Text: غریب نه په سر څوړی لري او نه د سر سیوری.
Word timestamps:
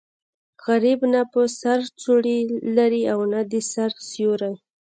غریب 0.65 0.99
نه 1.13 1.21
په 1.31 1.41
سر 1.59 1.79
څوړی 2.01 2.39
لري 2.75 3.03
او 3.13 3.19
نه 3.31 3.41
د 3.51 3.53
سر 3.71 3.91
سیوری. 4.09 4.53